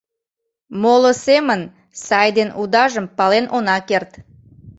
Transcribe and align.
Моло 0.81 1.11
семын 1.25 1.61
сай 2.05 2.29
ден 2.37 2.49
удажым 2.61 3.05
пален 3.17 3.45
она 3.57 3.77
керт. 3.89 4.11